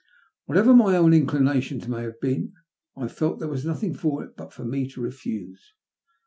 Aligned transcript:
Wliatever 0.49 0.75
my 0.75 0.97
own 0.97 1.13
inclinations 1.13 1.87
may 1.87 2.01
have 2.01 2.19
been, 2.19 2.53
I 2.97 3.07
felt 3.07 3.37
there 3.37 3.47
was 3.47 3.65
nothing 3.67 3.93
for 3.93 4.23
it 4.23 4.35
but 4.35 4.51
for 4.51 4.65
me 4.65 4.89
to 4.89 4.99
refuse. 4.99 5.75